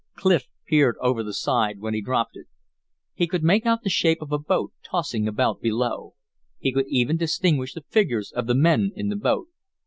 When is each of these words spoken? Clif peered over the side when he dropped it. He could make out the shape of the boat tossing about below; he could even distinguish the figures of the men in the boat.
Clif 0.15 0.47
peered 0.65 0.95
over 0.99 1.21
the 1.21 1.31
side 1.31 1.79
when 1.79 1.93
he 1.93 2.01
dropped 2.01 2.35
it. 2.35 2.47
He 3.13 3.27
could 3.27 3.43
make 3.43 3.67
out 3.67 3.83
the 3.83 3.89
shape 3.91 4.19
of 4.19 4.29
the 4.29 4.39
boat 4.39 4.73
tossing 4.83 5.27
about 5.27 5.61
below; 5.61 6.15
he 6.57 6.73
could 6.73 6.87
even 6.89 7.17
distinguish 7.17 7.75
the 7.75 7.85
figures 7.87 8.31
of 8.31 8.47
the 8.47 8.55
men 8.55 8.91
in 8.95 9.09
the 9.09 9.15
boat. 9.15 9.49